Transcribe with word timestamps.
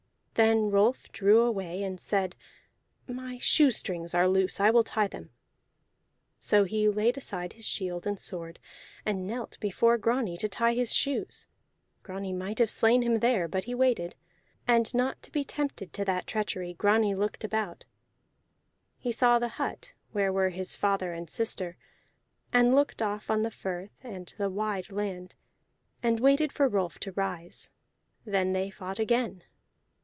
Then 0.35 0.71
Rolf 0.71 1.11
drew 1.11 1.41
away, 1.41 1.83
and 1.83 1.99
said: 1.99 2.35
"My 3.05 3.37
shoestrings 3.37 4.15
are 4.15 4.27
loose, 4.27 4.59
I 4.59 4.71
will 4.71 4.83
tie 4.83 5.05
them." 5.05 5.29
So 6.39 6.63
he 6.63 6.89
laid 6.89 7.15
aside 7.15 7.53
his 7.53 7.67
shield 7.67 8.07
and 8.07 8.17
sword, 8.19 8.57
and 9.05 9.27
knelt 9.27 9.59
before 9.59 9.99
Grani 9.99 10.35
to 10.37 10.49
tie 10.49 10.73
his 10.73 10.95
shoes; 10.95 11.45
Grani 12.01 12.33
might 12.33 12.57
have 12.57 12.71
slain 12.71 13.03
him 13.03 13.19
there, 13.19 13.47
but 13.47 13.65
he 13.65 13.75
waited. 13.75 14.15
And 14.67 14.91
not 14.95 15.21
to 15.23 15.31
be 15.31 15.43
tempted 15.43 15.93
to 15.93 16.05
that 16.05 16.25
treachery, 16.25 16.73
Grani 16.73 17.13
looked 17.13 17.43
about; 17.43 17.85
he 18.97 19.11
saw 19.11 19.37
the 19.37 19.49
hut 19.59 19.93
where 20.11 20.33
were 20.33 20.49
his 20.49 20.75
father 20.75 21.13
and 21.13 21.29
sister, 21.29 21.77
and 22.51 22.73
looked 22.73 22.99
off 23.03 23.29
on 23.29 23.43
the 23.43 23.51
firth 23.51 23.93
and 24.01 24.33
the 24.39 24.49
wide 24.49 24.91
land, 24.91 25.35
and 26.01 26.19
waited 26.19 26.51
for 26.51 26.67
Rolf 26.67 26.97
to 27.01 27.11
rise. 27.11 27.69
Then 28.25 28.53
they 28.53 28.71
fought 28.71 28.97
again. 28.97 29.43